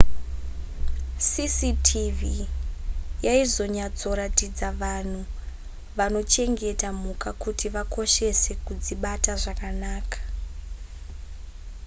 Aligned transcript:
cctv 1.29 2.21
yaizonyatsoratidza 3.25 4.67
vanhu 4.81 5.21
vanochengeta 5.97 6.89
mhuka 6.99 7.29
kuti 7.43 7.65
vakoshese 7.75 8.51
kudzibata 8.65 9.31
zvakanaka 9.41 10.19